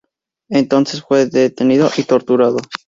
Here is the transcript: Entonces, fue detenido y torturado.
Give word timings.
Entonces, 0.49 1.03
fue 1.03 1.27
detenido 1.27 1.91
y 1.95 2.01
torturado. 2.05 2.57